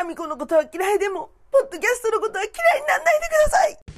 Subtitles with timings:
[0.00, 3.89] タミコのことは嫌いでも、ポッドキャストのことは嫌いにならないでください。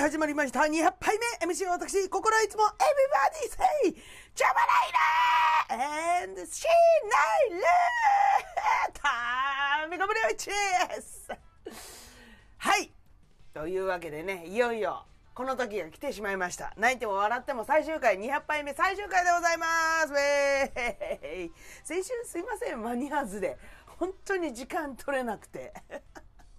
[0.00, 0.60] 始まりました。
[0.60, 2.74] 200杯目 MC は私、心はいつも Everybody
[3.84, 5.86] say ジャマライ
[6.18, 6.68] ラー and シー
[7.52, 11.28] ナイラータミコブリオチです
[12.56, 12.90] はい。
[13.52, 15.04] というわけでね、いよいよ、
[15.34, 16.72] この時が来てしまいました。
[16.78, 19.66] 泣いても笑っても最終回、200杯目最終回でございま
[20.06, 21.52] すウェーイ
[21.84, 23.58] 先週すいません、間に合わずで。
[23.98, 25.74] 本当に時間取れなくて。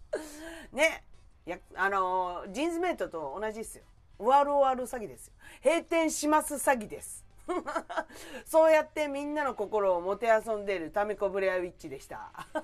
[0.72, 1.06] ね。
[1.48, 3.84] いや、あのージーンズメイトと同じですよ。
[4.18, 5.34] 終わる終わる詐欺ですよ。
[5.64, 7.26] 閉店します詐欺です。
[8.46, 12.32] そうやってみんなの心をもてあそんでいるタミコブレアウィッチでした。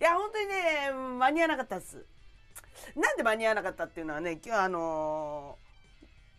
[0.00, 2.06] いや、本当にね、間に合わなかったっす。
[2.94, 5.68] なんで間に合わなかったっていうのはね、今日あのー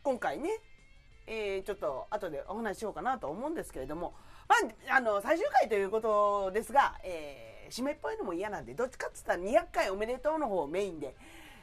[0.02, 0.62] 今回ね、
[1.28, 4.16] えーちょっと後でお話ししようかなと思うんですけれども、
[4.48, 4.56] ま
[4.88, 11.16] あ、あの、最終回ということですが、えー締めっぽいのも嫌なんで、どっちかって言ったら200回おめでとうの方をメインで、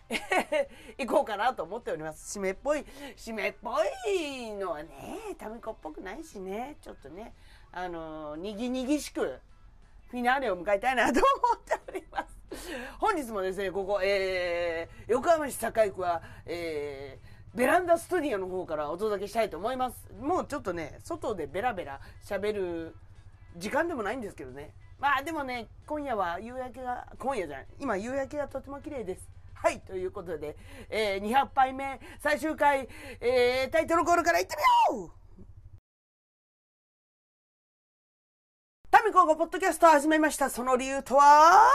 [0.98, 2.38] 行こうかなと思っております。
[2.38, 2.84] 締めっぽい、
[3.16, 3.72] 締めっぽ
[4.08, 4.90] いのはね、
[5.38, 7.34] タミコっぽくないしね、ちょっとね、
[7.72, 9.40] あのーにぎにぎしく、
[10.08, 12.36] フィナーレを迎えたいなと思っております。
[12.98, 20.08] 本日もですね、ここ、えー、横浜市栄区は、えー、ベランダスタジオの方からお届けしたいと思います。
[20.20, 22.94] もうちょっとね、外でベラベラ喋る
[23.56, 24.72] 時間でもないんですけどね。
[24.98, 29.28] まあでもね、今夜は夕焼けが、今夜じゃない、今夕焼けがとても綺麗です。
[29.54, 30.56] はい、ということで、
[30.88, 32.88] えー、200杯目最終回、
[33.20, 34.54] えー、タイトルコールからいって
[34.90, 35.10] みよう
[38.90, 40.48] タミコがポッドキャストを始めました。
[40.48, 41.68] その理由とは？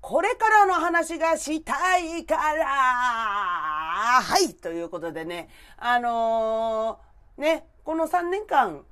[0.00, 8.84] これからの話がしたいからはいということでね、あのーね、この3年間、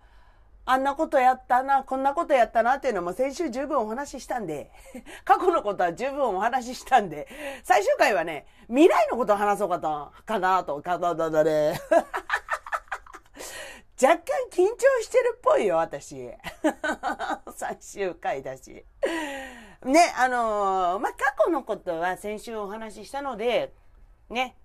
[0.65, 4.71] あんなことやったな、こんなことやったなっていうのも先週十分お話ししたんで、
[5.25, 7.27] 過去のことは十分お話ししたんで、
[7.65, 11.75] 最終回はね、未来のことを話そうかと、かなと、かだだだで。
[14.01, 16.31] 若干緊張してるっぽいよ、私。
[17.55, 18.85] 最終回だし。
[19.85, 23.75] ね、あのーまあ、過去のことは先週お話ししたので、
[24.31, 24.57] ね、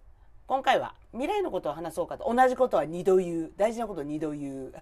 [0.45, 2.33] 今回は未来のことを話そうかと。
[2.33, 3.51] 同じことは二度言う。
[3.57, 4.73] 大事なことを二度言う。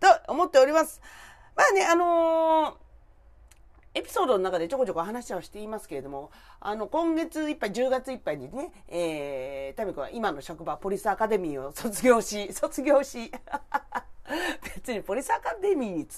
[0.00, 1.00] と思っております。
[1.54, 2.82] まあね、あのー
[3.94, 6.30] エピソードの中でちょこちょこ話はしていますけれども、
[6.60, 13.30] あの、今月いっぱい、10月いっぱいにね、えー、タミコは今の職場、ポリスアカデミーを卒業し、 卒業し、
[14.76, 16.08] 別にポリスアカデミーに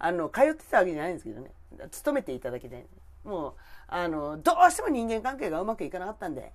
[0.00, 1.52] あの、通ってたわけじゃないんですけどね、
[1.92, 2.88] 勤めていただけで、
[3.22, 3.54] もう、
[3.86, 6.52] あの、どうしても人間関係がうまくいかなかったんで、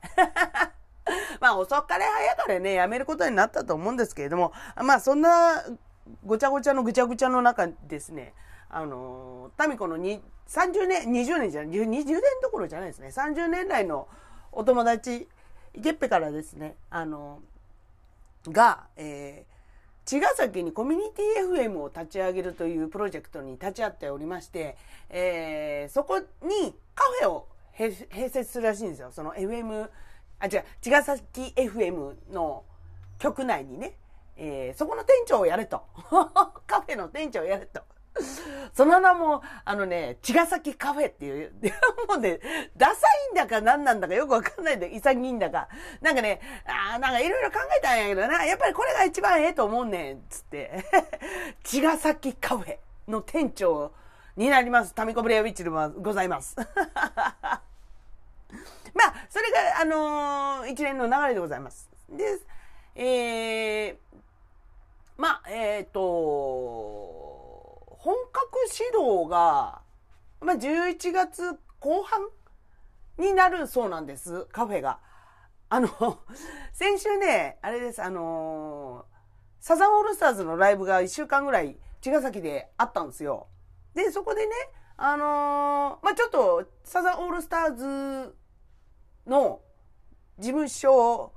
[1.39, 5.63] まあ、遅かれ早かれね、辞めることになったと思うんですけれども、まあ、そんな、
[6.25, 8.33] ごちゃごちゃのぐちゃぐちゃの中ですね、
[8.69, 14.07] あの、タミコのに30年、20年じゃない、20年どころじゃないですね、30年来の
[14.51, 15.27] お友達、
[15.73, 17.41] 池っぺからですね、あの、
[18.47, 19.57] が、えー
[20.07, 24.77] 茅ヶ崎にコミュニティ FM を立ち上げるというプロジェクトに立ち会っておりまして、
[25.09, 26.25] えーそこに
[26.95, 27.45] カフェを
[27.77, 29.11] 併併設するらしいんですよ。
[29.11, 29.89] その FM、
[30.39, 32.63] あ、違う、茅ヶ崎 FM の
[33.19, 33.97] 局内にね、
[34.37, 35.83] えーそこの店長をやれと。
[36.67, 37.81] カフェの店長をやれと。
[38.73, 41.53] その名も、あのね、茅ヶ崎カフェっていう、
[42.07, 42.39] もうね、
[42.75, 45.67] ダサいんだか何なんだかよくわかんないんだ潔いんだか。
[46.01, 50.83] なんかね、あーなんかいろいろ考えたんやけどな、やっぱりこれが一番ええと思うねん、つって。
[51.63, 52.77] 茅ヶ崎カフェ
[53.07, 53.91] の店長
[54.35, 54.93] になります。
[54.93, 56.55] タミコブレアウィッチでもございます。
[56.57, 56.65] ま
[59.05, 61.89] あ、それが、あのー一連の流れでございます。
[62.09, 62.39] で、
[62.95, 63.97] えー、
[65.17, 65.99] まあ、えっ、と、
[67.99, 69.81] 本格指導が、
[70.41, 72.21] まあ、11月後半
[73.17, 74.99] になるそうなんです、カフェが。
[75.69, 75.89] あの、
[76.71, 79.05] 先週ね、あれです、あの
[79.59, 83.47] サザンオールスターズのライブが1週間ぐらい茅ヶ崎であったんですよ。
[83.95, 84.53] で、そこでね、
[84.97, 88.35] あのーまあ、ちょっと、サザンオールスターズ
[89.25, 89.61] の
[90.37, 91.33] 事務所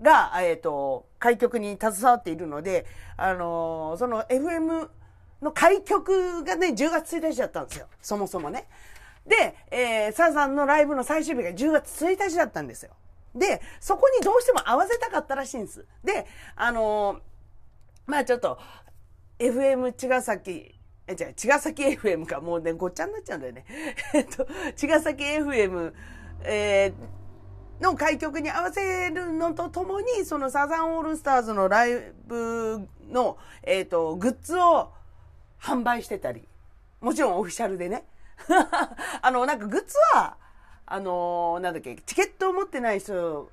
[0.00, 4.88] が、えっ、と、開局に携わっているので、あのーその FM
[5.42, 7.86] の開局がね、10月1日だったんですよ。
[8.00, 8.68] そもそもね。
[9.26, 12.92] で、えー、サザンのライブの最終日が10月1日だったんですよ。
[13.34, 15.84] で、そこにどうしても合わせたかったらしいんです。
[16.04, 17.20] で、あのー
[18.06, 18.58] まあちょっと、
[19.38, 20.76] FM 茅ヶ崎
[21.08, 22.40] え、じゃ、茅ヶ崎 FM か。
[22.40, 23.64] もうね、ごっちゃになっちゃうんだよね。
[24.12, 25.92] えっと、茅ヶ崎 FM、
[26.42, 26.92] え、
[27.80, 34.92] の開局に合わせるのとともに、そのサザンオールスターズのライブの、えっ、ー、と、グッズを
[35.60, 36.48] 販売してたり、
[37.00, 38.04] もちろんオフィシャルでね。
[39.22, 40.36] あの、なんかグッズは、
[40.86, 43.50] あのー、なんだっけ、チケットを持ってない人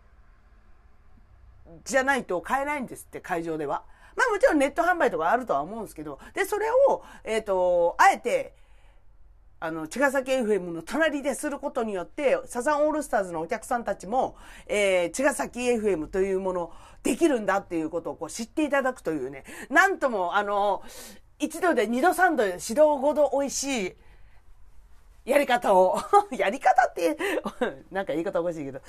[1.84, 3.84] じゃないと買えないんですって、会場では。
[4.16, 8.54] まあもちろんネット販売とかあるとは思うんですけど、で、それを、えっ、ー、と、あえて、
[9.64, 14.36] あの、茅ヶ崎 FM の隣ですることによって、サザンオールスターズのお客さんたちも、
[14.68, 20.84] えー、茅ヶ崎 FM というもの、できるんだっていうことをこう知っていただくというね、なんとも、あの、
[21.40, 23.96] 一度で二度三度、指導五度美味しい、
[25.24, 25.98] やり方を。
[26.38, 27.18] やり方って
[27.90, 28.82] なんか言い方おかしいけど、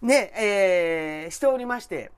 [0.00, 2.10] ね、えー、しておりまして、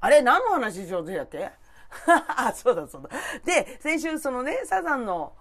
[0.00, 1.50] あれ何の話上手やって
[2.08, 3.10] あ、そうだそうだ。
[3.44, 5.34] で、先週そのね、サザンの、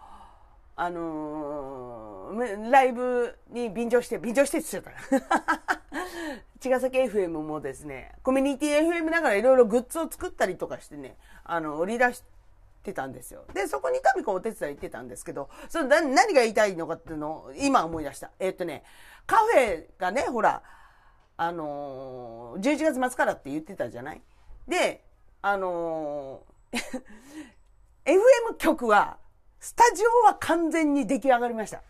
[0.76, 5.84] あのー、ライブに便乗して、便乗してって言っちゃった。
[6.60, 12.24] 茅ヶ崎 FM もですね、コミュニティ FM ながらいろいろグッズを作ったりとかしてね、あの、売り出し
[12.84, 13.44] てたんですよ。
[13.54, 18.32] で、そこにタミコお手伝い行ってたんですけど、その何が言いたいのかっていうのを今思い出した。
[18.40, 18.84] えー、っとね、
[19.28, 20.64] カフェがね、ほら、
[21.38, 24.22] あのー、11月末からって言ってたじゃない？
[24.68, 25.04] で、
[25.42, 26.80] あのー、
[28.06, 29.18] FM 局は
[29.64, 31.82] スタジオは完全に出来上がりました。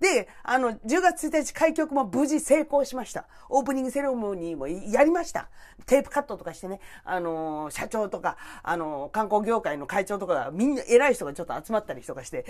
[0.00, 3.26] で、あの、10月1日開局も無事成功しました。
[3.48, 5.48] オープニングセレモニーもやりました。
[5.86, 12.44] テープカットとかしてね、あの社長とか、あの観光業界の会長とかがみんな偉い人がちょっと集まったりとかして、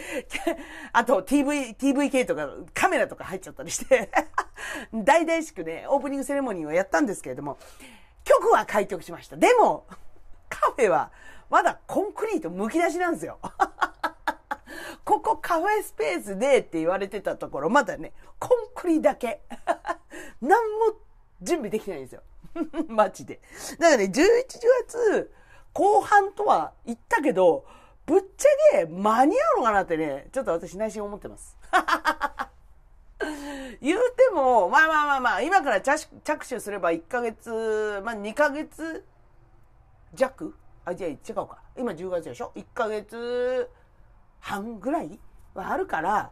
[0.92, 4.10] あと TV、TVK とかカメラとか入っちゃったりして
[4.92, 7.56] 大々しくね、オープニングセレモニーをやったんですけれども、
[8.24, 9.36] 局は開局しました。
[9.36, 9.86] でも、
[10.48, 11.12] カフェは
[11.50, 13.38] まだコンクリート剥き出しなんですよ。
[15.04, 19.42] ここカフェスペースでって言われてたところ、まだね、コンクリだけ。
[20.40, 20.56] 何も
[21.40, 22.22] 準備できないんですよ。
[22.88, 23.40] マジで。
[23.78, 24.12] だからね、11
[24.88, 25.32] 月
[25.72, 27.64] 後半とは言ったけど、
[28.06, 28.48] ぶっちゃ
[28.84, 31.56] け間に合うのかなってね、ちょっと私内心思ってます。
[33.80, 39.04] 言うても、まあまあまあまあ、今から着手すれば1ヶ月、まあ2ヶ月
[40.14, 40.54] 弱？
[40.84, 41.58] あ、じゃあ違うか。
[41.76, 43.70] 今10月でしょ ?1 ヶ月
[44.42, 45.18] 半ぐらい
[45.54, 46.30] はあるから、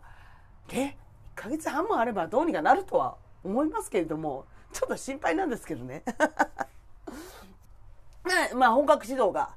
[0.73, 0.99] ね、
[1.37, 6.05] 1ヶ月半もあればどうにかなるとは思いますけれども、ちょっと心配なんですけどね。
[8.55, 9.57] まあ、本格指導が、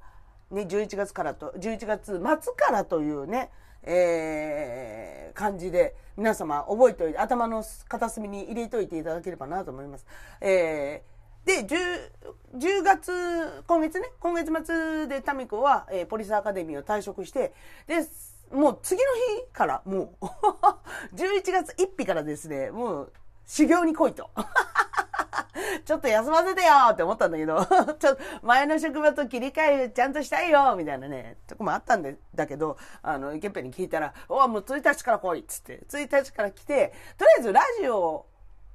[0.52, 3.52] ね、11月からと、11月末からというね、
[3.82, 10.06] えー、感じで、皆様覚えておいて、頭の片隅に入れておいていただければなと思います。
[10.42, 12.12] えー、で、10、
[12.56, 17.54] 10月、今月ね、今月末でタミコは、えー、ポリスアカデミーを退職して、
[17.88, 18.08] で、
[18.54, 19.12] もう次の
[19.44, 20.26] 日から、もう
[21.16, 23.14] 11月1日からですね、もう
[23.46, 24.30] 修行に来いと。
[25.86, 27.66] ちょっと休ませてよって思ったんだけど、
[28.00, 38.26] ちょっと前の職場と切り替えちゃんとしたいよみたいなね、とこもあったんで、だけど、あの、イケペに聞いたら、おもう1日から来いっつって、1日から来て、とりあえずラジオ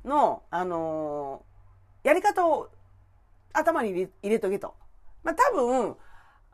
[0.04, 2.68] の、あのー、やり方を
[3.52, 3.90] 頭に
[4.22, 4.74] 入れとけと。
[5.22, 5.96] まあ、多分、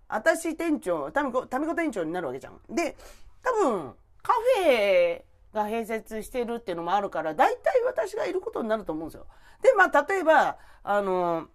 [0.09, 2.61] 私店長、タミコ、タミコ店長になるわけじゃん。
[2.69, 2.97] で、
[3.43, 5.23] 多分、カフェ
[5.53, 9.27] が併設してるっていうのもあるから、大体私がいることになると思うんですよ。
[9.63, 11.49] で、まあ、例えば、あの、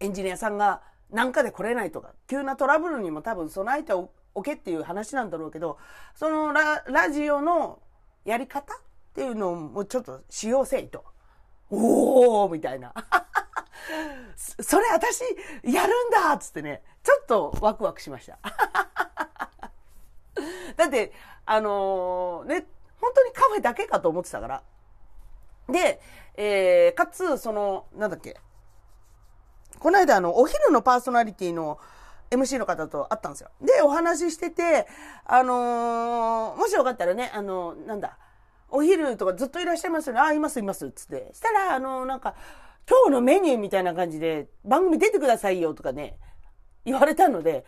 [0.00, 5.78] エンジニアさんが何かで来れないとか、急なトラブルにも多分備えておけっていう話なんだろうけど、
[6.14, 7.80] そのララジオの
[8.24, 8.78] やり方っ
[9.14, 11.04] ていうのをもうちょっと使用せいと。
[11.70, 12.92] おーみたいな。
[14.36, 15.22] それ私
[15.64, 18.38] やるんだっつってね、ちょっとワクワクしました。
[20.76, 21.12] だって、
[21.44, 22.66] あのー、ね、
[23.00, 24.62] 本当にカフェだけかと思ってたから。
[25.68, 26.00] で、
[26.34, 28.40] えー、かつ、その、なんだっけ。
[29.78, 31.78] この間、あの、お昼のパーソナリティの
[32.30, 33.50] MC の方と会ったんですよ。
[33.60, 34.86] で、お話ししてて、
[35.24, 38.16] あのー、もしよかったらね、あのー、なんだ、
[38.70, 40.20] お昼とかずっといらっしゃいますよね。
[40.20, 41.30] あ、います、います、つって。
[41.34, 42.34] したら、あのー、なんか、
[42.88, 46.16] 今日のメニューみたいな感じで、番組出てくださいよとかね、
[46.84, 47.64] 言われたので、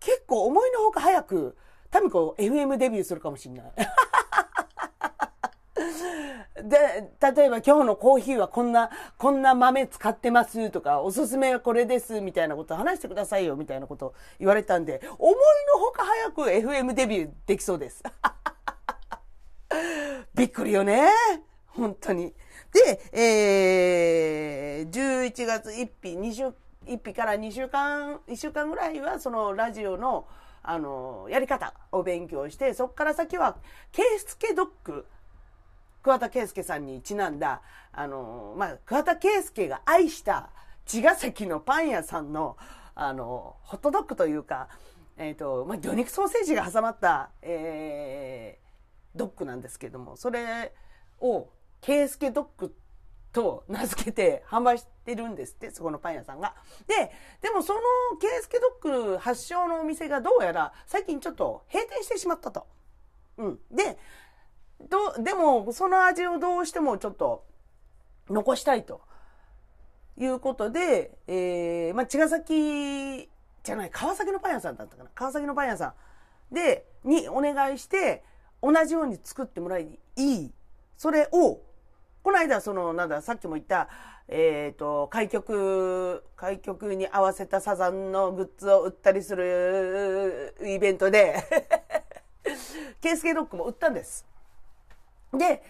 [0.00, 1.56] 結構思いのほか早く、
[1.90, 3.72] タミコ FM デビューするかもしんない。
[6.62, 15.34] で、例えば今日のコーヒーはこんな、こんな豆使ってますとか、おすすめはこれですみたいなこと話してくださいよみたいなこと言われたんで、思い
[15.74, 18.02] のほか早く FM デビューできそうです。
[20.34, 21.10] びっくりよね。
[21.68, 22.34] 本当に。
[22.72, 26.54] で、えー、11月1日、2週、
[26.86, 30.26] 1日から2週間、1週間ぐらいはそのラジオの、
[30.62, 33.56] あの、やり方を勉強して、そこから先は、
[33.92, 35.06] ケイスケドッグ、
[36.02, 37.62] 桑田佳祐さんにちなんだ、
[37.92, 40.50] あの、まあ、桑田佳祐が愛した
[40.84, 42.56] 茅ヶ崎のパン屋さんの、
[42.94, 44.68] あの、ホットドッグというか、
[45.18, 50.72] え、ー、と、まあ、魚肉ソーセージが挟まった、えー、ドッグなんですけども、それ
[51.20, 51.48] を、
[51.80, 52.74] ケイスケドッグ
[53.36, 56.54] と名付けて販売してるんですって、そこのパン屋さんが。
[56.86, 57.12] で、
[57.42, 57.80] でもその
[58.18, 62.66] ケイスケドッグ発祥のお店がどうやら最近ちょっと閉店してしまったと。
[63.36, 63.58] うん。
[63.70, 63.98] で、
[64.88, 67.44] ど、でもその味をどうしてもちょっと
[68.30, 69.02] 残したいと。
[70.18, 73.28] いうことで、えー、まあ、茅ヶ崎
[73.62, 75.10] じゃない、川崎のパン屋さんだったかな。
[75.14, 75.92] 川崎のパン屋さ
[76.50, 78.24] んで、にお願いして、
[78.62, 80.50] 同じように作ってもらいいい。
[80.96, 81.60] それを、
[82.26, 83.88] この間、その、なんだ、さっきも言った、
[84.26, 91.44] えっ、ー、と、開局、開局に合わせたサザンのグッズを売ったりするイベントで
[93.00, 94.26] ケースケロックも売ったんです。
[95.32, 95.62] で、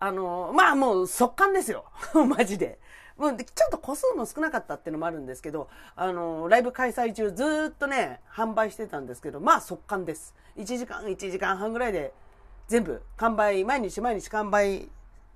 [0.00, 1.84] あの、まあもう速乾ですよ。
[2.26, 2.80] マジで。
[3.16, 10.34] もうちょっと個数も少なかったっていうのもあるんですけど、あの、ライブ開催中ずっとね、販売してたんですけど、まあ速乾です。
[10.56, 12.12] 1時間、1時間半ぐらいで
[12.66, 14.90] 全部完売、毎日毎日完売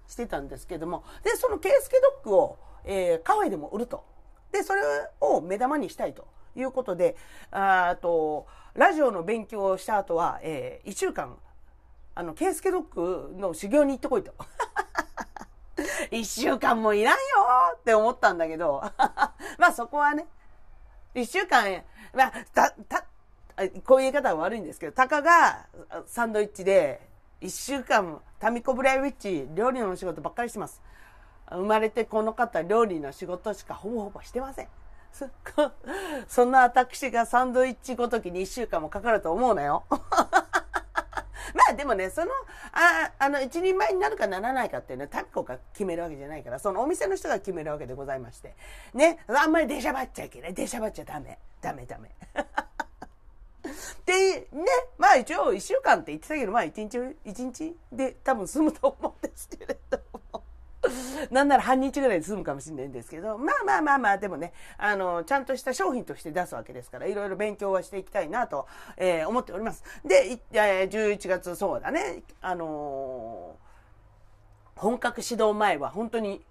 [0.09, 4.05] してたんですけども、で、そのケースケドッグを、えー、カフェでも売ると。
[4.51, 4.83] で、それ
[5.21, 7.17] を目玉にしたいということで、
[7.51, 11.37] あと、ラジオの勉強をした後は、えー、1週間、
[12.15, 14.33] あの、ケースケドッグの修行に行ってこいと。
[16.11, 17.19] 一週間もいらんよ
[17.77, 18.83] って思ったんだけど、
[19.59, 20.27] まあそこはね、
[21.15, 21.85] 一週間、
[22.15, 23.05] まあ、た、た、
[23.85, 25.67] こういう言い方は悪いんですけど、たかが
[26.07, 27.08] サンドイッチで、
[27.41, 30.83] 一週間、タミコブライウィッチ、料理の仕事ばっかりしてます。
[31.51, 34.69] 生まれてこの方、料理の仕事しかほぼほぼしてません。
[36.29, 39.85] そんな私がサンドイッチごときに一週間もかかると思うなよ。
[39.91, 42.31] まあでもね、その、
[42.73, 48.55] ああの、一人前になるかならないかっていうのは、タッコが決めるわけじゃないから、そのお店の人が決めるわけでございまして。
[48.93, 50.55] ね、あんまり出しゃばっちゃいけない。
[50.55, 51.39] 出しゃばっちゃダメ。
[51.61, 52.11] ダメダメ。
[54.05, 54.65] で、ね、
[54.99, 60.19] まあ一応一週間って言ってたけど、まあ一日、一日で多分済むと思うんですけれども。
[61.31, 69.85] なんなら半日ぐらいで済むかもしれないんですけど、まあまあまあまあ、でもね、あの、ちゃんとした商品として出すわけですから、いろいろ勉強はしていきたいなと、えー、思っております。
[70.05, 76.45] で、えー、11月、そうだね、あのー、本格指導前は本当に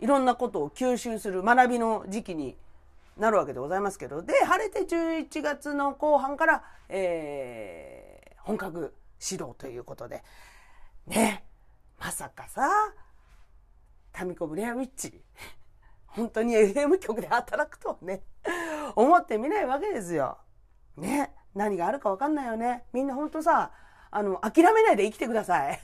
[0.00, 2.56] いろんなことを吸収する学びの時期に
[3.16, 10.22] なるわけでございますけど、で、晴れて11月の後半から、えー、本格指導ということで、
[11.06, 11.44] ね、
[11.98, 12.68] まさかさ、
[14.12, 15.22] タミコ・ブレアウィッチ、
[16.06, 18.22] 本当に FM 局で働くとはね、
[18.94, 20.38] 思ってみないわけですよ。
[20.96, 21.32] ね。
[21.54, 22.84] 何があるかわかんないよね。
[22.92, 23.70] みんな本当さ、
[24.10, 25.80] あの、諦めないで生きてください。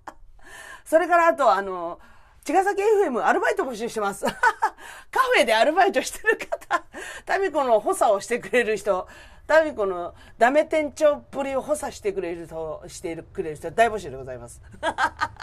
[0.84, 1.98] それからあと、あの、
[2.44, 4.24] 茅ヶ崎 FM アルバイト募集してます。
[4.26, 6.84] カフェでアルバイトしてる方、
[7.24, 9.06] タミコの補佐をしてくれる人、
[9.46, 14.60] タミコのダメ店長っぷりを補佐してくれる人、してくれる人大募集でございます。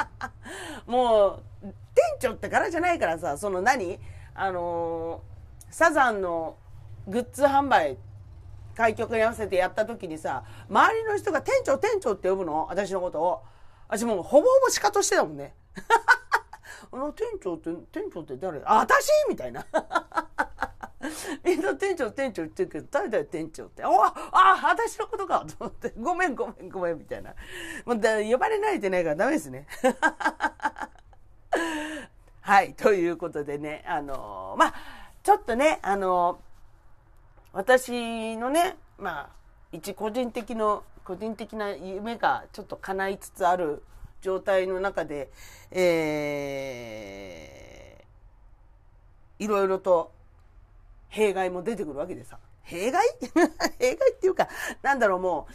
[0.87, 1.73] もう、店
[2.19, 3.97] 長って柄じゃないからさ、その何？
[4.35, 6.57] あのー、サザンの
[7.07, 7.97] グッズ販売、
[8.75, 12.67] 開局に合わせてやった時にさ、周りの人が店長店長って呼ぶの？
[12.69, 13.41] 私のことを。
[13.87, 15.55] 私もうほぼほぼシカとしてたもんね。
[16.91, 18.61] あの店長って、店長って誰？
[18.65, 19.09] あ、私？
[19.29, 19.65] みたいな。
[21.43, 23.83] みんな店長店長言ってるけど、誰だよ店長って？
[23.83, 23.87] あ、
[24.31, 27.33] あ、私のことか と思って、ごめんごめんごめんみたいな。
[27.85, 29.67] もうだ呼ばれないでないからダメですね。
[32.41, 34.73] はい、ということでね、あのまあ、
[35.23, 36.39] ちょっとね、あの
[37.53, 39.29] 私のね、まあ、
[39.71, 43.83] 一個人的の、個人的な夢がちょっと叶いつつある
[44.21, 45.29] 状態の中で、
[45.71, 50.11] えー、いろいろと
[51.09, 52.39] 弊害も出てくるわけでさ。
[52.63, 53.03] 弊害？
[53.79, 54.47] 弊害っていうか、
[54.81, 55.47] なんだろう、も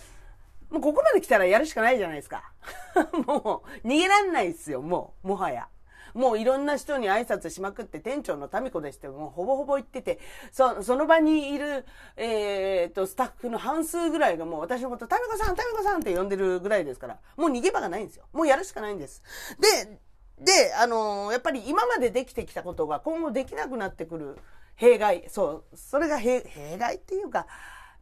[0.71, 2.53] う、もうここまで来たらやるしかないじゃないですか。
[3.27, 5.69] もう、逃げらんないですよ、もう、もはや。
[6.15, 10.21] もういろんな人に挨拶しまくって、店長の民子ですって、もうほぼほぼ言ってて、
[10.53, 11.85] そその場にいる、
[12.17, 18.25] えー、と、スタッフの半数ぐらいがもう私のこと、民子さん、民子さんって呼んでるぐらいですから、もう逃げ場がないんですよ。
[18.33, 19.23] もうやるしかないんです。
[19.59, 19.99] で、
[20.39, 24.39] で、あのー、やっぱり今までできてきたことが今後できなくなってくる
[24.77, 25.25] 弊害。
[25.29, 25.77] そう。
[25.77, 26.43] それが弊
[26.79, 27.47] 害っていうか、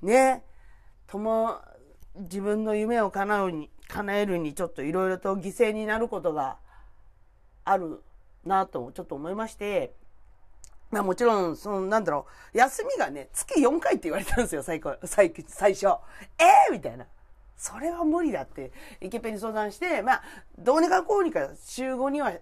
[0.02, 0.44] ね、
[1.06, 1.60] とも、
[2.16, 6.58] 自分の夢を叶うに、叶えるにちょっといろいろと犠牲になることが
[7.64, 8.02] ある
[8.44, 9.94] なとちょっと思いまして、
[10.90, 15.86] まあもちろん、その、なんだろう、休みがね、月4回って言われたんですよ、最高、最、最初。
[16.38, 17.06] ええー、みたいな。
[17.56, 20.22] それは無理だって、イケペに相談して、まあ、
[20.58, 22.32] どうにかこうにか週5には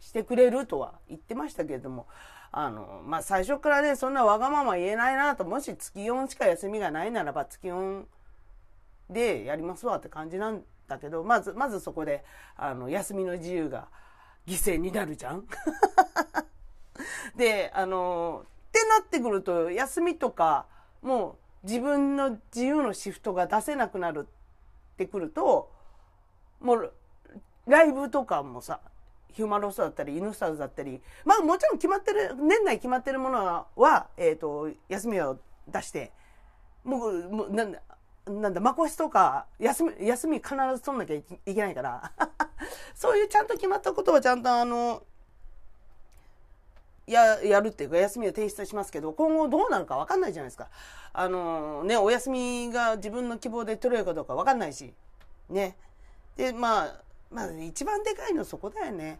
[0.00, 2.06] してくれるとは言ってましたけれども、
[2.50, 8.04] あの、まあ、最初からね、そんなわがまま言えないなと、もし月4しか休みがないならば、月4
[9.08, 12.24] でやりますわって感じなんだけど、まず、まずそこで、
[12.56, 13.88] あの、休みの自由が
[14.48, 15.44] 犠牲になるじゃん。
[17.36, 20.66] で、あの、ってなってくると、休みとか、
[21.02, 25.70] もう自分の自由のシフトが出せなくなるってくると、
[26.60, 26.92] もう、
[27.66, 28.80] ライブとかもさ、
[29.32, 35.38] ヒューマンロスだったり、犬スターズだったり、まあもちろん決まってる、年内決まってるものは、えっ、ー、と、休みを
[35.68, 36.12] 出して、
[36.84, 37.76] もう、もうなん、
[38.28, 42.12] なんだ、まこしとか、休み、休み必ず取んなきゃいけないから、
[42.94, 45.02] そういうちゃんと決まったことはちゃんとあの、
[47.06, 50.68] や、やるっていうか、休みを提出しますけど、今後どうなるか分かんないじゃないですか。
[51.12, 54.92] あの、ね、お休みが自分の希望で取れるかどうか分かんないし、
[55.48, 55.76] ね。
[56.36, 59.18] で、まあ、まあ、一番でかいのそこだよね。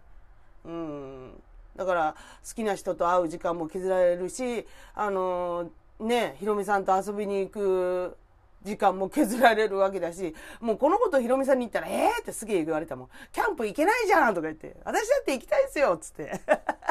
[0.65, 1.43] うん。
[1.77, 2.15] だから、
[2.47, 8.17] 好きな人と会う時間も削られるし、あの、ね、ひろみさんと遊びに行く
[8.63, 12.23] 時間も削られるわけだし、もうこのことヒロミさんに言ったら、えー？
[12.23, 13.09] ってすげえ言われたもん。
[13.33, 16.41] キャンプ行けないじゃんとか言って、私だって行きたいですよつって。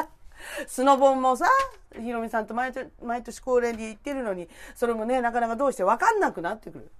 [0.66, 1.46] スノボンもさ、
[1.94, 6.90] ヒロミさんと毎年毎年恒例に行ってるのに、それもね、なかなかどうしてわかんなくなってくる。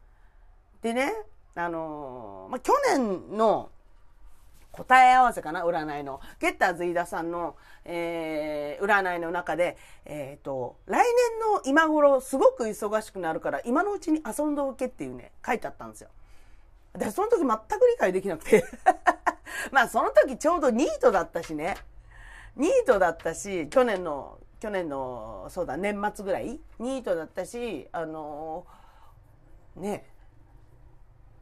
[0.83, 1.13] でね、
[1.55, 3.71] あのー、まあ、去年の
[4.78, 6.20] 答え合わせかな占いの。
[6.38, 11.04] ゲッターズ飯田さんの、えー、占いの中で、えっ、ー、と、来年
[11.40, 16.11] の今頃すごく忙しくなるから、今のうちに遊んでおけっていうね、書いてあったんですよ。
[16.97, 18.64] で、その時全く理解できなくて
[19.73, 21.76] まあ、その時ちょうどニートだったしね。
[22.56, 30.06] ニートだったし、去年の、去年の、そうだ、年末ぐらいニートだったし、あのー、ね、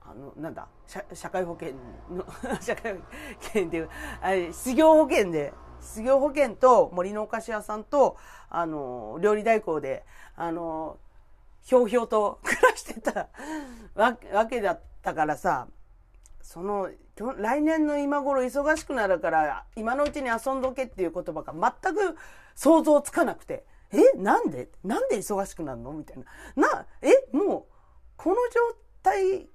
[0.08, 1.74] あの、なんだ、社社会保険
[2.10, 2.24] の
[2.60, 3.00] 社会保
[3.40, 3.88] 険っていう、
[4.20, 8.16] あれ、失業保険で、失業保険と森のお菓子屋さんと、
[8.48, 10.04] あの、料理代行で、
[10.36, 10.98] あの、
[11.62, 13.28] ひょうひょうと 暮らしてた
[13.94, 15.68] わわけだったからさ、
[16.40, 16.90] その、
[17.38, 22.16] 来年の今頃忙しくなるから、今のうちに遊んどけっていう言葉が全く
[22.54, 24.18] 想像つかなくて、え？
[24.18, 24.68] なんで？
[24.84, 25.92] なんで忙しくなるの？
[25.92, 26.24] みたいな。
[26.56, 27.36] な、え？
[27.36, 27.64] もう、
[28.16, 28.60] この状
[29.02, 29.48] 態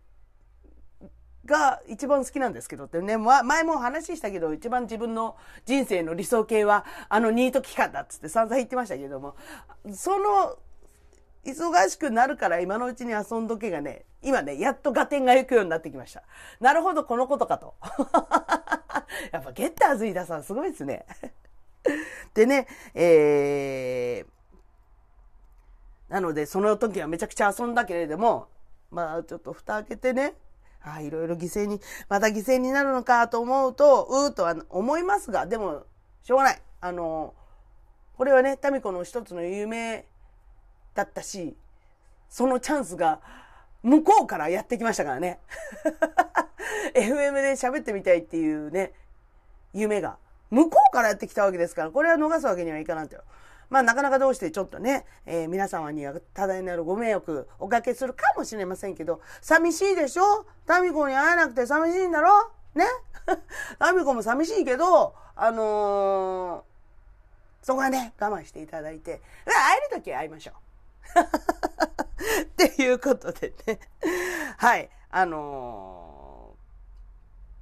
[1.46, 9.36] が一番好きなんですけどってね、前も話したけど、一番自分の人生の理想形は、あのニート期間だっつって散々言ってましたけども、
[9.94, 10.58] その
[11.44, 16.24] 忙しくなるから今のうちに遊んどけがね、今ね、やっと合点が行くようになってきました。
[16.60, 17.74] なるほど、このことかと。
[19.32, 21.06] やっぱゲッターズイダさんすごいですね。
[22.36, 28.48] でね、えー、なのでその時はめちゃくちゃ遊んだけれども、
[28.92, 30.36] まあちょっと蓋開けてね、
[30.84, 35.86] ああ、いろいろ犠牲に、また犠牲になるのかと思うと、うーとは思いますが、でも、
[36.24, 36.62] しょうがない。
[36.82, 37.34] あの、
[38.18, 40.06] これはね、民子の一つの夢
[40.94, 41.56] だったし、
[42.30, 43.20] そのチャンスが
[43.84, 45.40] 向こうからやってきましたからね。
[46.96, 48.94] FM で喋ってみたいっていうね、
[49.74, 50.18] 夢が
[50.50, 53.24] 向こうからやってきたわけですから、これは逃すわけにはいかないとよ。
[53.72, 60.46] まあなかなかどうしてちょっとね、えー、皆様には多大なるご迷惑おかけするかもしれませんけど、寂しいでしょ？
[60.68, 62.52] タミコに会えなくて寂しいんだろ？
[62.76, 62.86] ね？
[63.80, 70.56] タミコも寂しいけど、あのー、そこはね、我慢していただいて、会える時は会いましょう。
[72.42, 73.80] っていうことでね。
[74.58, 74.90] はい。
[75.12, 76.56] あの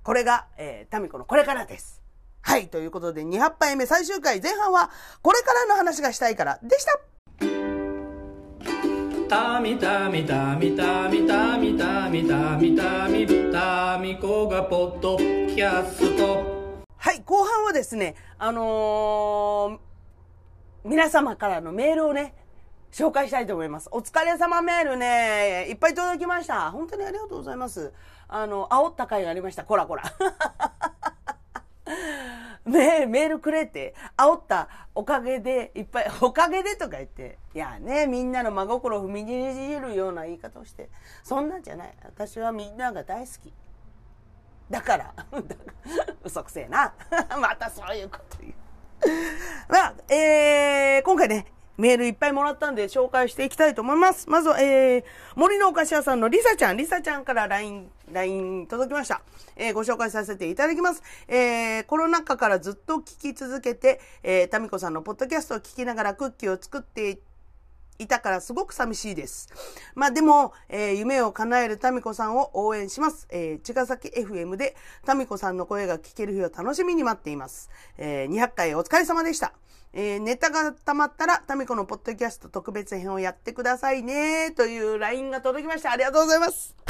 [0.02, 1.98] ー、これが、えー、タミコのこれからです。
[2.41, 2.69] はい。
[2.69, 4.89] ということで、200杯目最終回前半は、
[5.21, 6.99] これからの話がしたいからでした。
[9.30, 16.84] たみたみたみたみたみたみたみたみたみこがポッドキャスト。
[16.97, 17.21] はい。
[17.23, 22.34] 後半はですね、あのー、皆様からのメールをね、
[22.91, 23.89] 紹介したいと思います。
[23.91, 26.71] お疲れ様メールね、いっぱい届きました。
[26.71, 27.93] 本当にありがとうございます。
[28.28, 29.63] あの、煽った回がありました。
[29.63, 30.04] こらこら。
[32.65, 40.89] メメールくれって、煽ったおかげで、いっぱい、 おかげでとか言って、いやね、みんなの真心を踏みにじるような言い方をして、
[41.23, 41.93] そんなんじゃない。
[42.03, 43.53] 私はみんなが大好き。
[44.69, 45.13] だから、
[46.23, 46.93] 嘘くせえな。
[47.39, 48.53] またそういうこと言う。
[49.67, 51.45] まあ、えー、今回ね、
[51.77, 54.29] メールいっぱいもらったんで紹介していきたいと思います。
[54.29, 55.03] まずは、えー、
[55.35, 56.77] 森のお菓子屋さんのリサちゃん。
[56.77, 59.22] リサちゃんから LINE LINE 届きました。
[59.56, 61.04] えー、ご紹介させていただきます。
[61.28, 67.19] えー、コロナ禍からずっと聞き続けて、えー、タミコさんのポッドキャストを聞きながらクッキーを作って
[68.00, 69.50] いたからすごく寂しいです。
[69.93, 73.28] まあでも、えー、夢を叶えるタミコさんを応援します。
[73.30, 77.69] えー、茅ヶ崎 FM でタミコさんの声が聞ける日を楽しみに待っています。
[77.98, 79.54] えー、200回お疲れ様でした。
[79.91, 85.91] えー、ネタが溜まったら、タミコのポッドキャスト特別編をやってくださいね、という LINE が届きました。
[85.91, 86.88] ありがとうございます。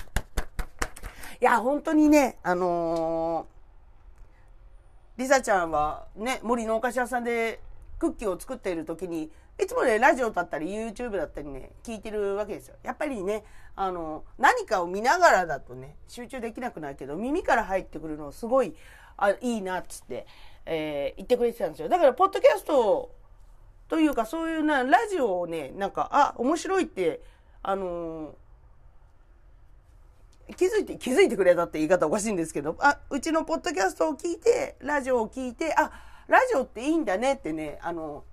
[1.41, 7.61] いや、本当にね、あのー、リサちゃんはね、森のお菓子屋さんで
[7.97, 12.75] クッキーを作っている時に、いつもね、ラジオだったり YouTube だったりね、聞いてるわけですよ。
[12.83, 13.43] やっぱりね、
[13.75, 18.75] あの、何かを見ながらだとね、集中できなくなるけど、耳から入ってくるのすごい、
[19.15, 20.27] あ、いいなっつって、
[20.65, 21.87] えー、言ってくれてたんですよ。
[21.87, 23.15] だから、ポッドキャスト
[23.87, 27.21] というか、そういうな、ラジオをね、なんか、あ、面白いって、
[27.63, 28.33] あのー、
[30.55, 35.91] 気づいて、気づいてくれたって言い方おかしいんですけど、あ、うちのポッドキャストを聞いて、ラジオを聞いて、あ、
[36.27, 38.23] ラジオっていいんだねってね、あの、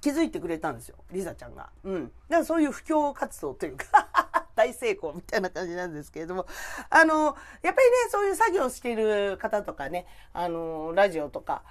[0.00, 1.70] 気づいてくれたんですよ、リサちゃんが。
[1.84, 2.04] うん。
[2.04, 3.86] だからそういう布教活動というか
[4.56, 6.46] 大成功みたいな感じなんですけれども、
[6.90, 7.74] あの、やっぱりね、
[8.10, 11.62] そういう作業してる方とかね、あの、ラジオとか、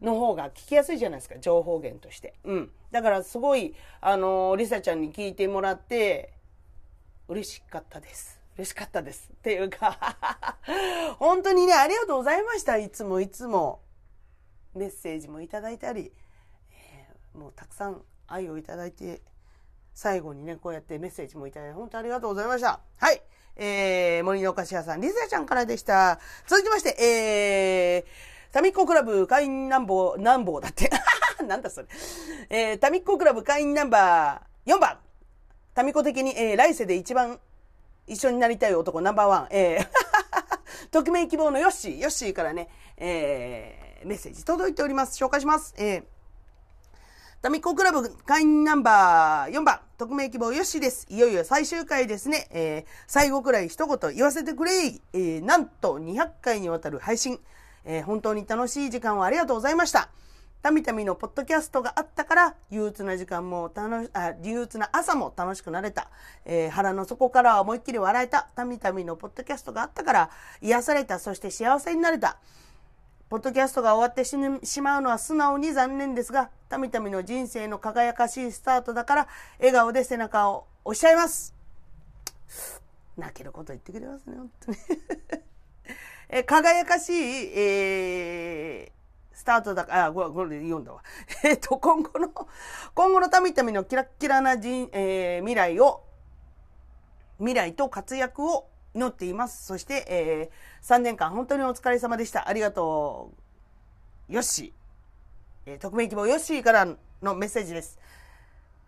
[0.00, 2.34] の方が聞きやすいじゃないですか、情報源として。
[2.44, 2.72] うん。
[2.90, 6.32] だからすごい、あの、リサちゃんに聞いてもらって、
[7.28, 8.39] 嬉しかったです。
[8.56, 9.30] 嬉しかったです。
[9.32, 10.16] っていうか
[11.18, 12.76] 本当にね、ありがとうございました。
[12.76, 13.80] いつもいつも。
[14.74, 16.12] メッセージもいただいたり、
[16.70, 19.22] えー、もうたくさん愛をいただいて、
[19.94, 22.80] 最後にね、こうやってメッセージもいただいて、本当ありがとうございました。
[22.96, 23.22] はい。
[23.56, 26.20] えー、森のお菓子屋さん、リザちゃんからでした。
[26.46, 30.90] 続きまして、えー、タミッコクラブ会員ナンバー、ナンバーだって。
[31.44, 31.88] なんだそれ。
[32.48, 34.98] えー、タミッコクラブ会員ナンバー4番。
[35.74, 37.40] タミコ的に、えー、来世で一番
[38.10, 39.46] 一緒になりたい男ナンバーワン。
[39.50, 45.22] えー、匿名希望のヨッシー、ヨッシーからね、えー、メッセージ届いております。
[45.22, 45.76] 紹介します。
[45.78, 46.02] えー、
[47.40, 51.06] タミコクラブ会員ナンバー4番、匿名希望よしです。
[51.08, 52.48] いよいよ最終回ですね。
[52.50, 57.38] えー、最後くらい一言言わせてくれえー、なんと200回にわたる配信。
[57.84, 60.10] えー、本当に楽しい時間をありがとうございました。
[60.62, 66.10] たみたみのポッドキャストがあったから、憂鬱な時間も楽し、あ、憂鬱な朝も楽しくなれた。
[66.44, 68.48] えー、腹の底からは思いっきり笑えた。
[68.54, 71.18] たみたみのポッドキャストがあったから、癒された。
[71.18, 72.38] そして幸せになれた。
[73.30, 81.54] ポッドキャストが終わってしまうのは素直に残念ですが、たみたみの人生の輝かしいスタートだから、笑顔で背中を押しちゃいます。
[83.16, 84.78] 泣けること言ってくれますね、本当に
[86.28, 86.42] え。
[86.42, 88.99] 輝かしい、えー、
[89.40, 91.02] スタートだから、あ、これ、読んだわ。
[91.44, 96.04] えっと、今後の、今後のたみたみのキラッキラな人、えー、未来を、
[97.38, 99.64] 未来と活躍を祈っています。
[99.64, 102.50] そして、えー、3年間本当にお疲れ様でした。
[102.50, 103.32] ありがと
[104.28, 104.34] う。
[104.34, 104.74] よし。
[105.64, 106.84] えー、匿名希望よしから
[107.22, 107.98] のメッセージです。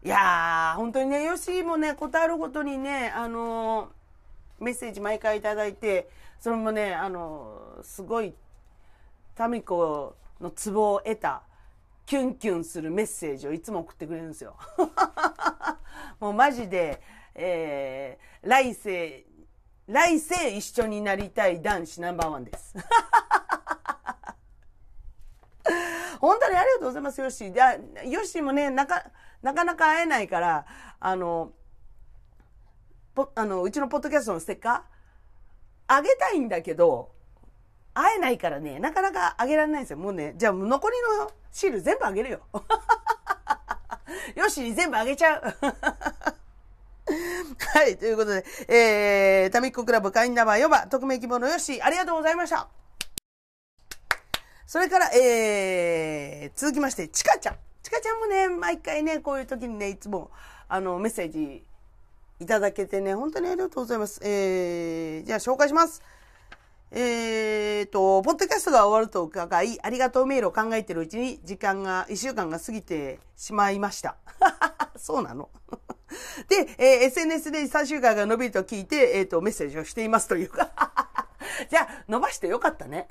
[0.05, 6.11] いやー、本当にね、よしもね、答えるごとにね、あのー、メッセージ毎回いただいて、
[6.41, 8.35] それもね、あの、すごい、
[9.35, 11.42] タミコのツボを得た、
[12.07, 14.57] キュンキュンするメッセージをいつも送ってくれるんですよ。
[16.20, 17.00] もうマジで、
[17.35, 19.24] えー、来世
[19.87, 22.74] 来世一緒になりたい男子ナンバーワンです。
[26.20, 28.09] 本当にありがとうございます、ヨッシー。
[28.09, 29.05] ヨッシーもね、なか、
[29.42, 30.64] なかなか会えないから、
[31.00, 31.52] あの、
[33.14, 34.83] ぽあの、うちのポッドキャストのステッカー、
[35.88, 37.12] あげたいんだけど、
[37.94, 39.98] 会えないからね、なかなかあげられないんですよ。
[39.98, 42.40] もうね、じゃあ残りのシール全部あげるよ。
[44.37, 45.42] よし、全部あげちゃう。
[47.74, 52.68] はい、ということで、えー、タミッコクラブ会員ナンバー4番、匿名希望のよし、ありがとうございました。
[54.66, 57.57] それから、えー、続きまして、ちかちゃん。
[57.83, 60.31] ちかちゃんもね、毎回ね、こういう時にね、いつも、
[60.68, 61.62] あの、メッセージ
[62.40, 64.20] いただけてね、本当にありがとうございます。
[64.24, 66.02] えー、じゃあ紹介します。
[66.94, 74.16] えーと、ポッドキャストが終わると伺い、ありがとうメールを考えてるうちに、時間が、1週間が過ぎてしまいました。
[74.96, 75.48] そうなの
[76.48, 80.70] で、えー、SNS で最終回が伸びると聞いて、えっ、ー、と、メッセージをしていますというか
[81.70, 83.09] じゃあ、伸ばしてよかったね。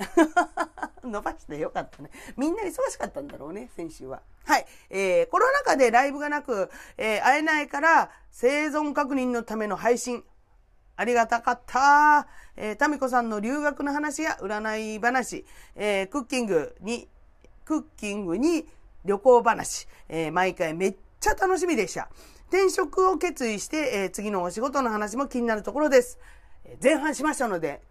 [1.04, 2.12] 伸ばしてよかったね。
[2.38, 4.22] みんな忙しかったんだろうね、先週は。
[4.46, 4.66] はい。
[4.92, 10.24] えー、コロナ禍でライブがなく、えー、会えないから、生存確認のための配信。
[10.96, 12.28] ありがたかった。
[12.56, 17.08] えー、タミコさんの留学の話や占い話、えー、クッキングに、
[17.66, 18.66] クッキングに
[19.06, 22.10] 旅行話、えー、毎回めっちゃ楽しみでした。
[22.50, 26.20] 転職を決意して、えー、次のお仕事の話も気になるところです。
[26.84, 27.82] 前半しましたので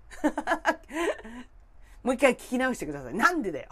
[2.03, 3.15] もう一回聞き直してください。
[3.15, 3.69] なんでだよ。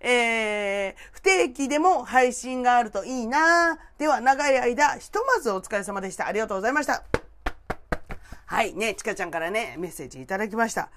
[0.00, 6.26] えー、不定期でも配信があるといいなでは、長い間、ひとまずお疲れ様でした。
[6.26, 7.04] ありがとうございました。
[8.46, 10.88] はい、ね、ちかちゃんからね、メッセージいただきました。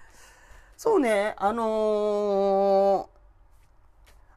[0.78, 3.10] そうね、あの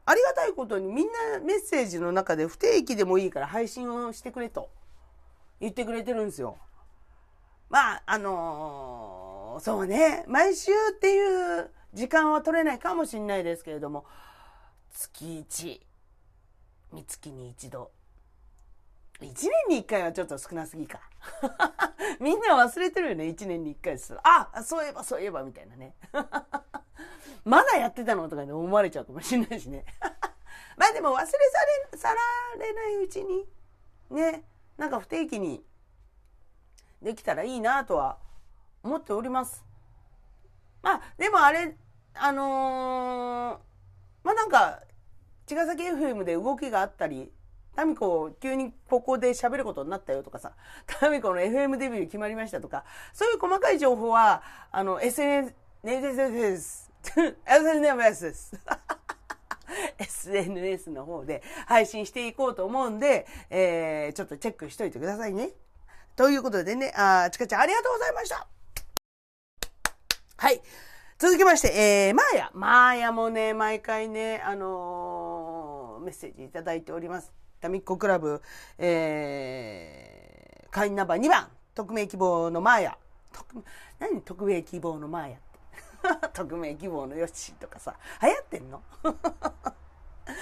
[0.05, 4.69] ー、ありがたいことにみんなメッセージの中で不定期でもいいから配信をしてくれと
[5.59, 6.57] 言ってくれてるんですよ。
[7.69, 14.05] まあ、あのー、そうね、毎週っていう時間は取れないかもしれないですけれども、
[14.91, 15.81] 月1、
[16.91, 17.91] 三月に一度。
[19.19, 20.99] 1年に1回はちょっと少なすぎか。
[22.19, 24.15] みんな忘れてるよね、1年に1回です。
[24.23, 25.95] あ、そういえばそういえばみたいなね。
[27.43, 29.85] まだやってたのとかで思われちゃうかもしれないしね。
[30.77, 31.33] まあでも忘れさ
[31.91, 33.47] れ、さられないうちに、
[34.09, 34.43] ね、
[34.77, 35.65] なんか不定期に
[37.01, 38.19] できたらいいなとは
[38.83, 39.65] 思っております。
[40.81, 41.75] まあ、でもあれ、
[42.13, 43.61] あの、
[44.27, 44.81] まあなんか、
[45.45, 47.31] 茅ヶ崎 FM で動きがあったり、
[47.77, 50.51] タミコ急にここで喋ることになったよとかさ、
[50.85, 56.91] タミコの FM デビュー決まりましたとか、そういう細かい情報は、あの、SNS、SNS、
[57.45, 58.59] SNS
[59.97, 65.51] SNS の方で配信していこうと思うんで、えー、ちょっとチェックしといてくださいね。
[66.17, 68.45] ということでね、あちかちゃんありがとうございました。
[70.35, 70.61] はい。
[71.19, 72.51] 続きまして、えー、マーヤ。
[72.53, 77.33] マーヤもね、毎回ね、あのー、メッセージいただいております。
[77.59, 78.39] タミッコクラブ、
[78.77, 82.97] えー、会員ナンバー2番、匿名希望のマーヤ。
[83.97, 84.21] 何？
[84.21, 86.29] 匿名希望のマーヤって。
[86.37, 88.83] 匿名希望のヨッシーとかさ、流行ってんの？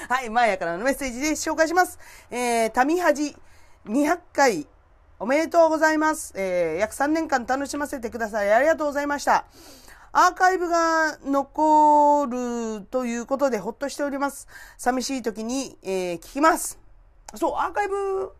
[0.09, 1.97] はい、マーヤからのメッセージで紹介します。
[2.29, 3.33] えー、タミハジ
[3.85, 4.67] 200回
[5.19, 6.33] おめでとうございます。
[6.35, 8.51] えー、約3年間楽しませてください。
[8.51, 9.45] ありがとうございました。
[10.17, 14.47] アーカイブが残るということでほっとしております。
[14.77, 16.79] 寂しい時に、えー、聞きます。
[17.35, 18.31] そう、アーカイブ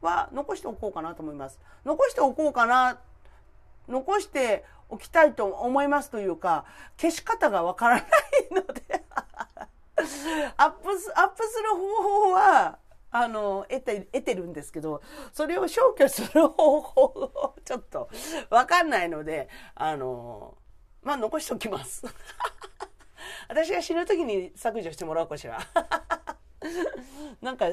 [0.00, 1.60] は残しておこうかなと思います。
[1.84, 3.00] 残しておこうかな、
[3.86, 6.64] 残しておきたいと思いますというか、
[6.98, 8.04] 消し方がわからない
[8.52, 9.04] ので
[10.56, 12.78] アップす、アップする方法は、
[13.10, 15.02] あの、得て、得てるんですけど、
[15.34, 18.08] それを消去する方法をちょっと
[18.48, 20.56] わかんないので、あの、
[21.02, 22.04] まあ残しておきます。
[23.48, 25.58] 私が死ぬ時に削除してもらおうかしら。
[27.40, 27.66] なんか、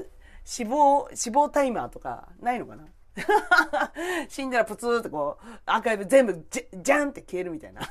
[0.43, 2.87] 死亡、死亡タイマーとかないのかな？
[4.29, 7.81] 死んだらプツーってこう、アーカイブ全部じじゃんって消えるみたいな。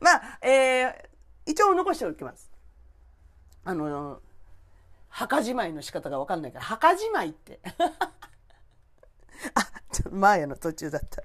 [0.00, 2.50] まあ、えー、一応残しておきます。
[3.64, 4.20] あの、
[5.08, 7.60] 墓じまいの仕方がわかんないから、墓じまいって
[9.54, 11.22] あ、ちょマーヤの途中だった。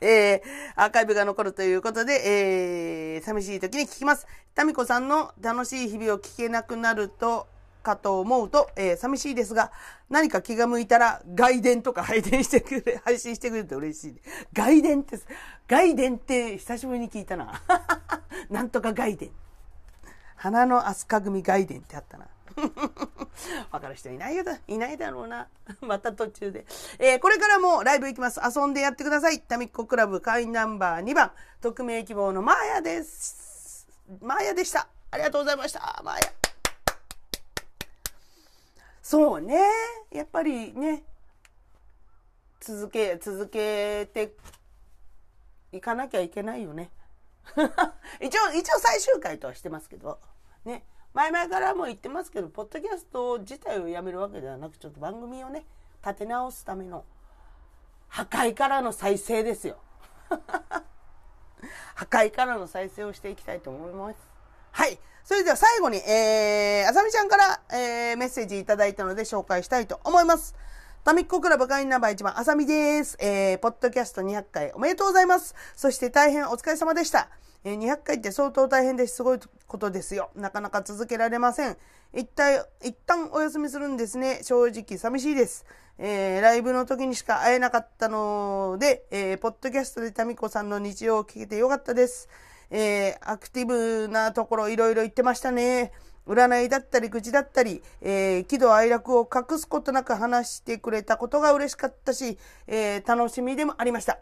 [0.00, 4.26] えー、アーカイブが残るということで、えー、寂しい時に聞きます。
[4.54, 7.46] タミコさんの楽しい日々を聞けなくなると、
[7.86, 9.70] かと思うと、えー、寂しいですが、
[10.10, 14.20] 何か気が向いたら、外伝とか配電してくれ、 配信してくれると嬉しい。
[14.52, 15.18] 外伝って、
[15.68, 17.62] 外伝って久しぶりに聞いたな。
[18.50, 19.30] なんとか外伝。
[20.34, 22.26] 花の飛鳥組外伝ってあったな。
[23.70, 25.48] わかる人いないよだ、いないだろうな。
[25.80, 26.66] また途中で。
[26.98, 28.40] えー、これからもライブ行きます。
[28.42, 29.40] 遊んでやってください。
[29.40, 33.86] タミッコクラブ会員ナンバー2番、匿名希望のマーヤです。
[34.20, 34.88] マーヤでした。
[35.10, 36.00] ありがとうございました。
[36.04, 36.20] マーヤ。
[39.02, 39.60] そうね。
[40.10, 41.04] やっぱりね、
[42.60, 44.34] 続け、続けて
[45.72, 46.90] いかなきゃいけないよね。
[48.20, 50.18] 一応、一応最終回とはしてますけど、
[50.64, 50.84] ね。
[51.16, 55.64] 前々からも言ってますけど、ポッドキャスト自体をやめるわけではなく、ちょっと番組をね、
[56.04, 57.04] 立て直すための、
[58.08, 59.78] 破壊からの再生ですよ。
[61.94, 64.16] 破壊からの再生をしていきたいと思います。
[64.72, 64.98] はい。
[65.24, 70.54] それでは最後に、えー、あさみちゃんから、えー、メッセージいただいたので紹介したいと思います。
[71.02, 73.16] タミッコクラブ会員ナンバー1番、あさみです。
[73.20, 75.54] えー、ポッドキャスト200回おめでとうございます。
[75.76, 77.30] そして大変お疲れ様でした。
[77.66, 80.30] え、200回って相当大変ですごいことですよ。
[80.36, 81.76] なかなか続けられません。
[82.14, 84.38] 一体、一旦お休みするんですね。
[84.44, 85.66] 正直寂しいです。
[85.98, 92.28] えー、ライブの時にしか会えなかったので、えー、ポッドキャストでタミコさんの日常を聞けてよかったです。
[92.70, 95.90] えー、アクティブなところいろいろ言ってましたね。
[96.28, 104.20] 占いだったり、口だったり、えー、喜怒哀楽を隠すことなく話してくれたことが嬉しかったし、えー、楽しみでもありました。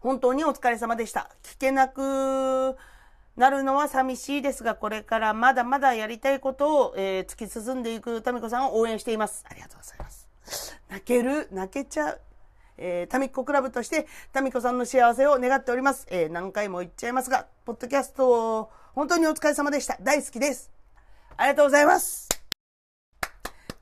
[0.00, 1.30] 本当にお疲れ様でした。
[1.42, 2.76] 聞けなく
[3.36, 9.44] なるのは寂しいですが、これからまだまだやりたいことを、えー、突き進んでいくタミコさんを応援しています。
[9.48, 10.28] ありがとうございます。
[10.88, 12.20] 泣ける泣けちゃう。
[12.78, 16.06] えー、タミコクラブとして、タミコさんの幸せを願っております。
[16.10, 19.98] えー、何回も言っちゃいますが、ポッドキャスト、本当にお疲れ様でした。
[20.00, 20.70] 大好きです。
[21.36, 22.37] ありがとうございます。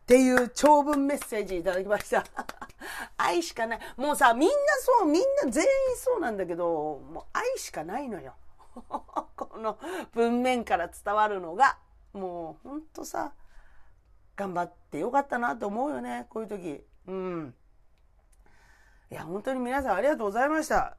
[0.07, 2.25] っていう長文メッセージいただきました。
[3.19, 3.81] 愛しかない。
[3.97, 8.37] もうさ、みんなそう、みんな全員そうなんだけど、もう愛しかないのよ。
[9.35, 9.81] この
[10.12, 11.79] 文面から伝わるのが、
[12.12, 13.33] もうほんとさ、
[14.37, 16.87] 頑張ってよかったなと思うよね、こういう時。
[17.09, 17.55] うん。
[19.11, 20.97] いや、本当に皆さんありがとうございました。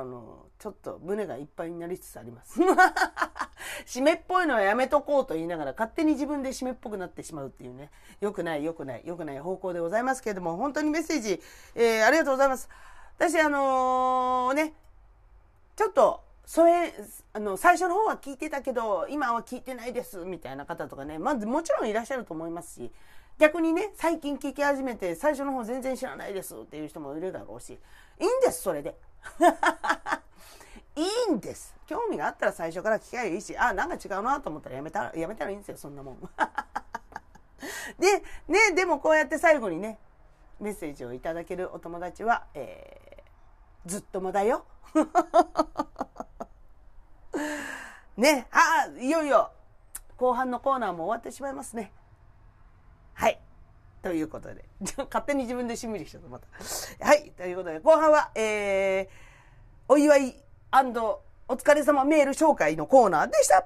[0.00, 2.60] あの、ちょっと胸がいっぱいになりつつあります。
[3.86, 7.90] 締めっぽいのはやめとこうと言いながら勝手に自分で締めっぽくなってしまうっていうね。
[8.20, 11.40] 良くない、良くない、良くない方向でございますけれども、本当にメッセージ、
[11.74, 12.68] えー、ありがとうございます。
[13.16, 14.74] 私、あのー、ね、
[15.76, 16.94] ちょっと、それ、
[17.34, 22.92] あの、最初の方は聞いてたけど、今は聞いてないです、みたいな方とかね、まずもちろんいらっしゃると思いますし、
[23.38, 28.96] 逆にね、最近聞き始めて、最初の方全然知らないですっていう人もいるだろうし、いいんです、それで。
[30.96, 31.76] いいんです。
[31.86, 36.20] 興味があったら最初から聞きゃいいし、あ、なんか違うなと思ったらやめたら、やめたらいいんですよ、そんなもん。
[37.98, 39.98] で、ね、でもこうやって最後にね、
[40.60, 44.64] メッセージをいただけるお友達は、えー、ずっともだよ。
[48.16, 49.52] ね、あ、いよいよ、
[50.16, 51.92] 後半のコーナーも終わってしまいますね。
[53.14, 53.40] はい。
[54.02, 54.64] ということで。
[54.96, 56.46] 勝手に自分でしんみりしちゃった、また。
[57.04, 57.32] はい。
[57.36, 59.08] ということで、後半は、えー、
[59.88, 60.36] お祝い
[60.70, 63.64] お疲れ様メール紹介のコーナーでした。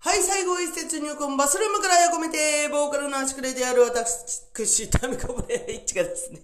[0.00, 6.40] はい、最後一節入魂バスルームからや込めて、ボーカルの足くれである私、タミコブレイチがですね、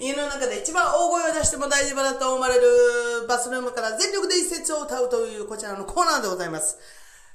[0.00, 6.78] 家の中で一番大声を出しても大丈夫だと思われるバスルームから全力で一節を歌うというこちらのコーナーでございます。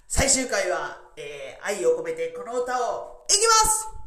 [0.07, 4.00] 最終回は、えー、愛を込めてこの歌を、いきます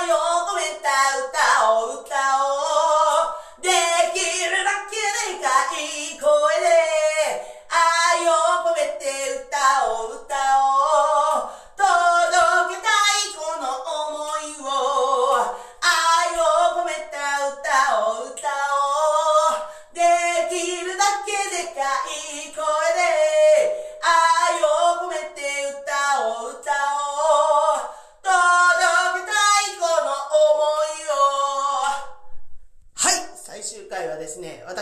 [0.00, 2.56] 歌を歌お
[3.26, 3.62] う。
[3.62, 3.68] で
[4.14, 4.96] きるだけ
[5.28, 6.49] でかい声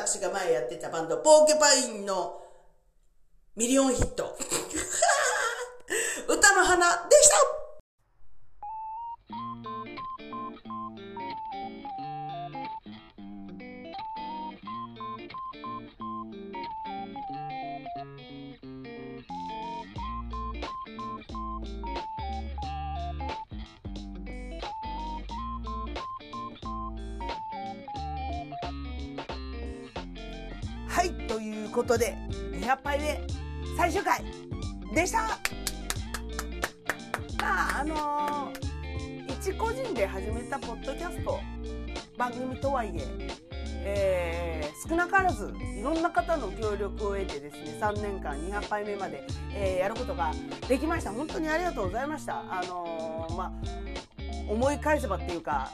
[0.08, 2.40] 私が前やってたバンド、ポーケパインの
[3.56, 4.38] ミリオンヒット。
[6.26, 7.57] 歌の花でした
[31.78, 32.16] ことで、
[32.54, 33.20] 200杯目
[33.76, 34.24] 最終回
[34.92, 35.38] でした。
[37.40, 41.38] まあ、あのー、一個人で始めたポッドキャスト
[42.16, 43.28] 番組とはいえ、
[43.84, 49.22] えー、少なからずいろんな方の協力を得てですね3年間200杯目まで、
[49.54, 50.32] えー、やることが
[50.68, 51.12] できました。
[51.12, 52.40] 本当にありがとうございました。
[52.40, 53.52] あのー、まあ
[54.50, 55.70] 思い返せばっていうか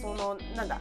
[0.00, 0.80] そのなんだ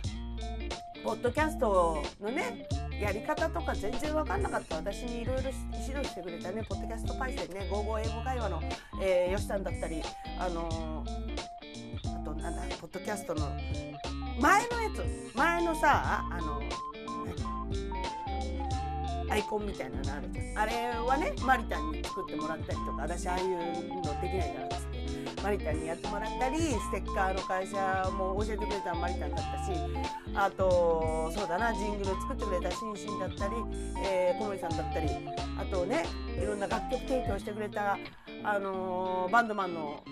[1.04, 2.68] ポッドキャストのね
[3.04, 4.78] やり方とか全然分かんなかった。
[4.78, 8.62] 私にいろいろ指導してくれたねポッドキャストパイセンね「55英語会話の」
[9.02, 10.02] えー、よしさんだったり
[10.40, 13.52] あのー、あとなんだポッドキャストの
[14.40, 16.62] 前のやつ前のさあの
[19.30, 20.60] アイコンみたいなのあるじゃん。
[20.60, 20.72] あれ
[21.06, 24.93] はねマリタンに作ってもらったりとか私ああいうのできないからっって。
[25.44, 29.80] マリタンにやってもらったりステッカーの会社も教えてくれたのマリタンだったし
[30.36, 33.54] あとそうだなジングル作ってくれたシンシンだったり、
[34.04, 35.08] えー、小森さんだったり
[35.58, 36.06] あとね
[36.42, 37.98] いろんな楽曲提供してくれた、
[38.44, 40.04] あのー、バンドマンの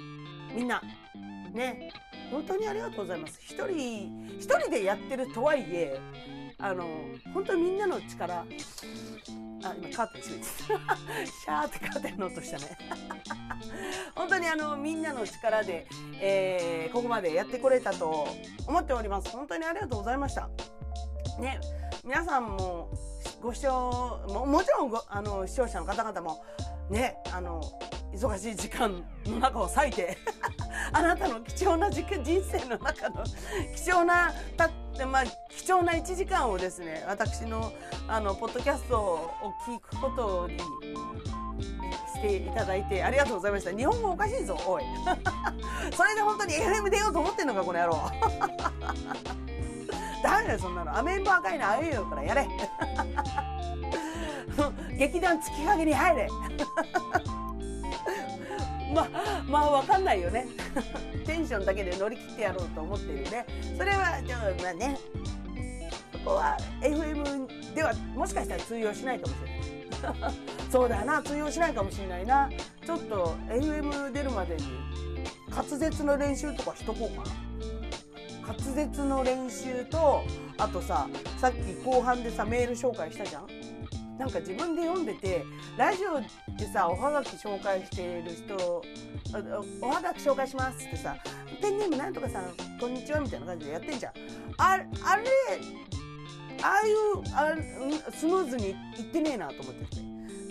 [0.56, 0.82] みんな
[1.54, 1.92] ね
[2.32, 3.40] 本当にありがとうございます。
[3.42, 6.00] 一人一人でやってるとはいえ
[6.58, 6.86] あの
[7.34, 8.46] 本当にみんなの力
[9.64, 11.26] あ今カーテン閉めて。
[11.32, 12.78] シャーってカーテンの音したね。
[14.16, 15.88] 本当にあのみんなの力で、
[16.20, 18.28] えー、ここまでやってこれたと
[18.68, 19.30] 思っております。
[19.30, 20.50] 本当にありがとうございました。
[21.40, 21.60] ね
[22.04, 22.90] 皆さんも
[23.42, 26.44] ご視聴ももちろんごあの視聴者の方々も
[26.90, 27.62] ねあの
[28.14, 30.18] 忙しい時間の中を割いて
[30.92, 33.24] あなたの貴重な人生の中の
[33.76, 34.70] 貴重なた
[35.06, 37.72] まあ、貴重な1時間をですね私の
[38.08, 39.32] あのポッドキャストを
[39.68, 40.58] 聞くことに
[42.14, 43.76] していただいてありがとうございました。
[43.76, 44.84] 日本語おかしいぞおい。
[45.96, 48.12] それで本当に FM 出ようと思ってんのかこの野郎。
[50.32, 50.98] かんないそんなの。
[50.98, 52.48] アメンボ赤いのあえよからやれ。
[54.98, 56.28] 劇団月影に入れ。
[58.94, 60.48] まあまあわかんないよね。
[61.26, 63.46] テンションだけで乗り切ってやろうと思ってるね。
[63.78, 64.98] それはちょまあね。
[66.12, 70.34] そこは FM ではもしかしたら通用しないかもしれない。
[70.72, 71.22] そうだな。
[71.22, 72.50] 通用しないかもしれないな。
[72.86, 74.64] ちょっと FM 出るまでに
[75.50, 77.52] 滑舌の練習とかしとこうかな。
[78.48, 80.24] 滑舌の練習と
[80.58, 83.61] あとささっき後半でさメール紹介したじゃん。
[84.22, 85.44] なんか自分で読んでて
[85.76, 86.24] ラジオっ
[86.56, 88.84] てさおはがき紹介してる人
[89.82, 91.18] おはがき紹介しますってさ
[91.60, 94.14] ペンネームなんとかさんこんにちはみたいな感じでやってんじゃん。
[94.60, 94.86] ああれ
[96.62, 98.76] ああいうあスムーズにいっ
[99.12, 99.96] てねえなと思って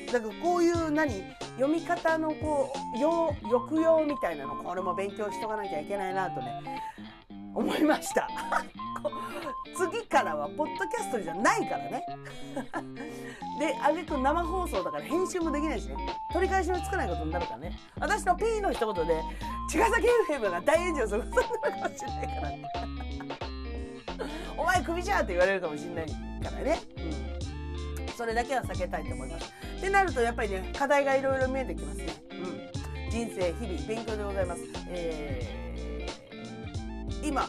[0.07, 0.13] て。
[0.13, 1.23] だからこういう何
[1.57, 6.61] 読み方のこう抑揚みたいなのこれも勉強しとかなきゃいけないなとね。
[7.55, 8.29] 思いました。
[9.77, 12.05] 次からはポッドキャストじゃないからね。
[13.59, 15.97] であげく生放送だから編集もできないしね。
[16.33, 17.79] 取り返しのつかないことになるからね。
[17.99, 19.23] 私の P の一言で
[19.69, 22.51] 茅ヶ崎 FM が大炎上することになるかもしれないから
[24.59, 26.15] お前クビじゃんって言われるかもしれないか
[26.57, 26.79] らね。
[26.99, 28.09] うん。
[28.15, 29.55] それだけは避けたいと思います。
[29.79, 32.07] ってなるとやっぱりね課題がいろいろ見えてきますね。
[32.33, 33.11] うん。
[33.11, 34.63] 人生日々勉強でございます。
[34.89, 35.60] えー、
[37.23, 37.43] 今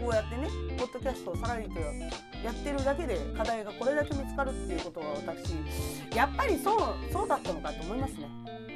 [0.00, 5.54] こうやってねポッドキャストをさらりとやってるだけで課題がこれだけ見つかるっていうことは私
[6.14, 8.28] やっぱりそうそうだったのかと思いますね。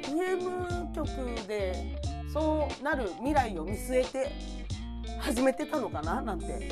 [0.03, 1.07] FM 局
[1.47, 1.99] で
[2.33, 4.31] そうなる未来を見据えて
[5.19, 6.69] 始めてたのかななんて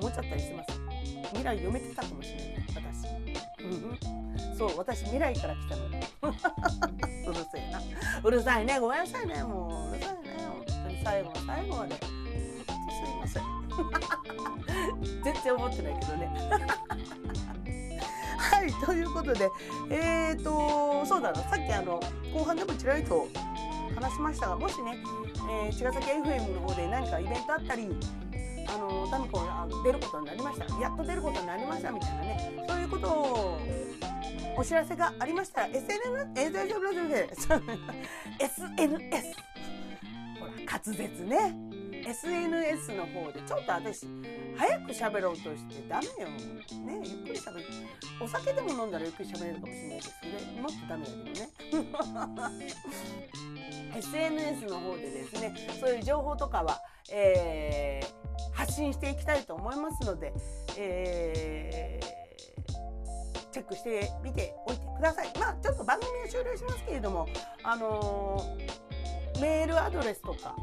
[0.00, 0.80] 思っちゃったりしてます。
[1.28, 4.58] 未来読めてたかもしれない私。
[4.58, 5.84] そう私未来から来たの。
[7.30, 7.82] うるせえな。
[8.22, 12.23] うるさいねごめんなさいねもううるさいね本当に最後の最後まで。
[15.24, 16.28] 全然思ってないけどね。
[18.38, 19.50] はいということで
[19.90, 21.98] えっ、ー、とそうだなさっきあの
[22.32, 23.26] 後半でもちらりと
[23.94, 24.98] 話しましたがもしね、
[25.66, 27.88] えー、茅ヶ崎 FM の方で何かイベントあったり
[28.66, 33.58] あのタミコが出ることになりましたやっと出ることになりましたみたいなねそういうことを
[34.56, 36.28] お知らせがありましたら SNS、
[38.38, 38.74] SNS
[40.38, 41.73] ほら滑舌ね。
[42.06, 44.06] SNS の方でちょっと私
[44.56, 46.28] 早く喋ろうとしてダメよ。
[46.28, 47.64] ねゆっくり喋る。
[48.20, 52.84] お酒でも飲んだらゆっくり喋れるかもしれないですけど、もっとダメだけどね。
[53.96, 56.78] SNS の方でですね、そういう情報とかは、
[57.12, 60.32] えー、発信していきたいと思いますので、
[60.76, 65.32] えー、チェックしてみておいてください。
[65.38, 67.26] まあちょっと番組は終了しますけれども、
[67.62, 70.56] あのー、メールアドレスとか、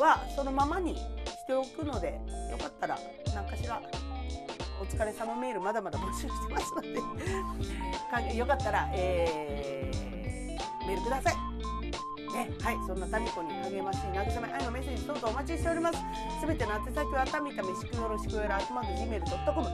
[0.00, 2.18] はそのままにしておくので
[2.50, 2.98] よかったら
[3.34, 3.80] 何かしら
[4.80, 11.71] お疲れ様メールまだまだ募集してますのでよかったら、えー、メールください。
[12.32, 15.98] ね、はい、そんなタミコに励ましい慰め愛のメッセージ等々お待ちしております。
[16.40, 19.66] すべての宛先はタミタミシクヨロシクヨロアットマーク Gmail.com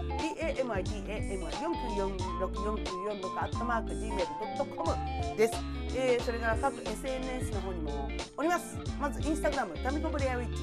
[0.58, 4.96] DAMITAMI49464946 アットマーク Gmail.com
[5.36, 5.54] です。
[5.96, 8.76] えー、それから各 SNS の方にもおります。
[9.00, 10.62] まずインスタグラムタミコブレアウィッチ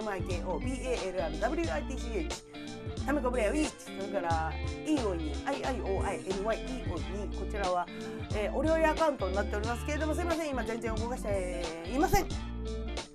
[0.00, 2.65] TAMIKOBALRWITCH
[3.36, 4.52] ブレウィッチそれから
[4.86, 7.86] イーオイに IIOINY イーオイにこちらは、
[8.34, 12.26] えー、お料理アカウントになっておりますけれどもすいません今全然動かしていません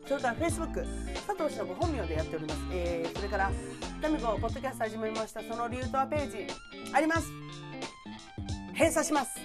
[0.08, 0.86] それから Facebook
[1.26, 3.52] 佐藤忍本名でやっております、えー、それから
[4.02, 6.48] タミコポッドキャスト始めましたその理由とはページ
[6.94, 7.32] あります
[8.74, 9.40] 閉鎖します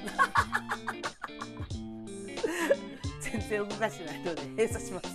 [3.21, 5.09] 全然動かしてないので閉鎖します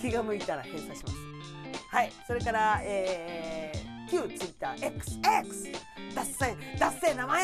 [0.00, 1.15] 気が向いたら閉鎖します
[1.90, 7.42] はいそれから、えー、旧 TwitterXX ダッセダッセ名前。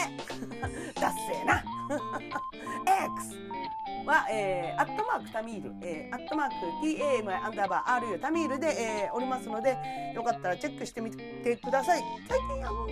[0.94, 1.62] ダッセ な。
[3.04, 3.36] X
[4.06, 9.76] は、えー、アットマークタミール、えー、アットマーク TAMI アンダーバー RU タミールで、えー、おりますので
[10.14, 12.02] よかったらチェックしてみてください。
[12.28, 12.84] 最近あの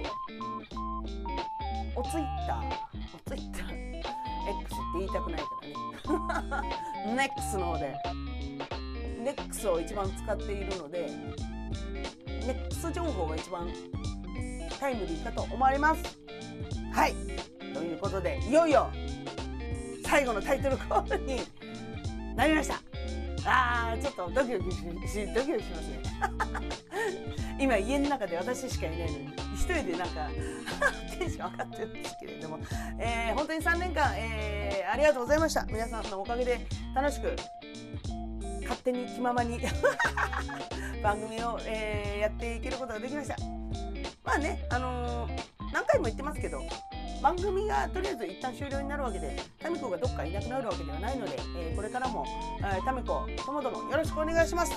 [1.96, 2.90] おツイッター。
[3.26, 3.90] おツイッター。
[4.62, 5.48] X って言いたくないか
[6.44, 6.76] らね。
[7.40, 7.94] NEX の方で。
[9.20, 11.08] NEX を一番使っているので
[12.42, 13.68] NEX 情報が一番
[14.78, 16.18] タイムリーかと思われます。
[16.92, 17.14] はい。
[17.74, 18.90] ということでいよいよ
[20.04, 21.40] 最後のタイトルコールに
[22.34, 22.80] なりました。
[23.46, 26.00] あーちょっとドキドキしドキドキしますね。
[27.60, 30.28] 今家の中で私しかいないのに一人でなんか
[31.18, 32.58] テンション上がってるんですけれども、
[32.98, 35.64] えー、本当に3年間、えー、ありがとうございました。
[35.66, 36.60] 皆さんのおかげで
[36.94, 37.36] 楽しく
[38.70, 39.60] 勝手に気ままに。
[41.02, 43.36] 番組を、えーやっていけることができました。
[44.22, 45.30] まあねあのー
[45.72, 46.60] 何回も言ってますけど
[47.22, 52.26] 番組がとりあえず一旦終了になるわけでタミコがどっかいなくなるわけではないので、えーこれからも、
[52.60, 54.72] えータミコともどもよろしくお願いします。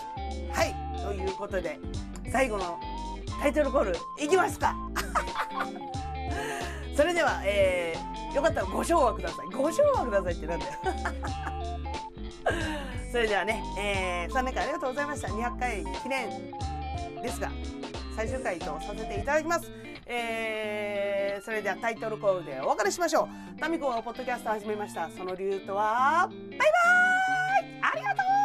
[0.52, 0.74] はい
[1.04, 1.78] ということで
[2.32, 2.80] 最後の
[3.42, 4.74] タイトルコールいきますか。
[6.96, 9.46] それでは、えーよかったらご唱和ください。
[9.56, 10.72] ご唱和くださいってなんだよ。
[13.14, 15.28] それではね、えー3年間ありがとうございました。
[15.28, 16.30] 200回記念
[17.22, 17.52] ですが
[18.16, 19.72] 最終回とさせていただきます、
[20.08, 23.60] えーそれではタイトルコールでお別れしましょう。
[23.60, 25.10] タミコがポッドキャスト始めました。
[25.16, 26.60] その理由とはバイバー
[27.68, 27.80] イ！
[27.82, 28.43] ありがとう！